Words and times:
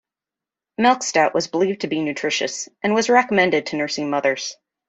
Milk 0.79 1.03
stout 1.03 1.35
was 1.35 1.45
believed 1.45 1.81
to 1.81 1.87
be 1.87 2.01
nutritious, 2.01 2.67
and 2.81 2.95
was 2.95 3.07
recommended 3.07 3.67
to 3.67 3.75
nursing 3.75 4.09
mothers. 4.09 4.57